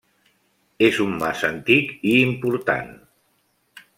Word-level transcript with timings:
És 0.87 1.01
un 1.03 1.11
mas 1.23 1.43
antic 1.49 1.93
i 2.13 2.15
important. 2.23 2.91